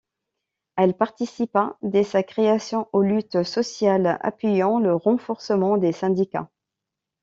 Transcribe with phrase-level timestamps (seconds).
[0.77, 6.49] Elle participa dès sa création aux luttes sociales, appuyant le renforcement des syndicats.